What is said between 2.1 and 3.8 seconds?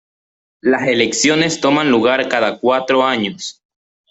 cada cuatro años.